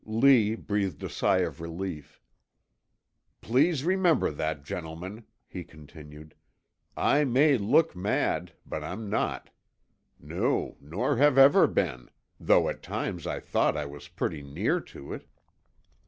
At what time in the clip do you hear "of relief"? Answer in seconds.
1.45-2.19